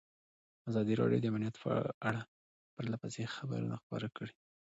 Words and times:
ازادي 0.69 0.93
راډیو 1.01 1.21
د 1.21 1.25
امنیت 1.31 1.55
په 1.63 1.71
اړه 2.09 2.21
پرله 2.75 2.97
پسې 3.01 3.23
خبرونه 3.35 3.75
خپاره 3.83 4.07
کړي. 4.17 4.33